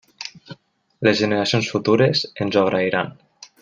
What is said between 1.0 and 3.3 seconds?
Les generacions futures ens ho agrairan.